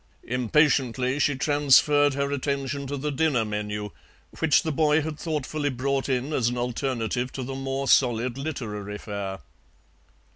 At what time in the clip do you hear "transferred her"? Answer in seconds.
1.35-2.31